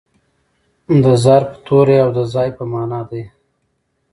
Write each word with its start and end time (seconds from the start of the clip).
د 1.03 1.05
ظرف 1.23 1.49
توری 1.65 1.97
او 2.03 2.09
د 2.17 2.19
ځای 2.33 2.49
په 2.57 2.63
مانا 2.71 3.01
دئ. 3.09 3.23